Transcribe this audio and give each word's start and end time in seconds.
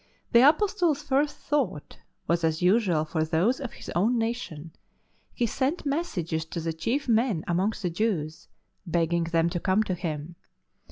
The 0.31 0.41
Apostle's 0.49 1.03
first 1.03 1.35
thought 1.37 1.99
was 2.27 2.43
as 2.43 2.59
usual 2.59 3.05
for 3.05 3.23
those 3.23 3.59
of 3.59 3.73
his 3.73 3.91
own 3.91 4.17
nation; 4.17 4.71
he 5.31 5.45
sent 5.45 5.85
messages 5.85 6.43
to 6.45 6.59
the 6.59 6.73
chief 6.73 7.07
men 7.07 7.43
amongst 7.47 7.83
the 7.83 7.91
Jews, 7.91 8.47
begging 8.83 9.25
them 9.25 9.47
to 9.51 9.59
come 9.59 9.83
to 9.83 9.93
him. 9.93 10.37